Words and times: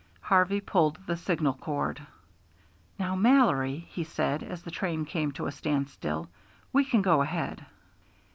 Harvey 0.21 0.59
pulled 0.59 0.97
the 1.05 1.15
signal 1.15 1.53
cord. 1.53 2.01
"Now, 2.97 3.15
Mallory," 3.15 3.85
he 3.91 4.03
said, 4.03 4.41
as 4.41 4.63
the 4.63 4.71
train 4.71 5.05
came 5.05 5.31
to 5.33 5.45
a 5.45 5.51
standstill, 5.51 6.27
"we 6.73 6.83
can 6.85 7.03
go 7.03 7.21
ahead." 7.21 7.63